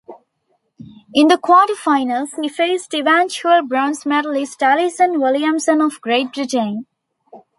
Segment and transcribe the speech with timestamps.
[1.13, 6.87] In the quarterfinals, He faced eventual bronze medalist Alison Williamson of Great Britain.